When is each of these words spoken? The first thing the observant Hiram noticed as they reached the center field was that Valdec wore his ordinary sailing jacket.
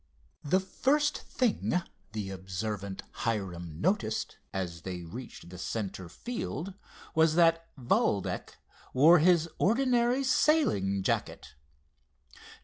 The 0.43 0.59
first 0.59 1.19
thing 1.19 1.79
the 2.13 2.31
observant 2.31 3.03
Hiram 3.17 3.79
noticed 3.79 4.39
as 4.51 4.81
they 4.81 5.03
reached 5.03 5.51
the 5.51 5.59
center 5.59 6.09
field 6.09 6.73
was 7.13 7.35
that 7.35 7.67
Valdec 7.77 8.55
wore 8.95 9.19
his 9.19 9.47
ordinary 9.59 10.23
sailing 10.23 11.03
jacket. 11.03 11.53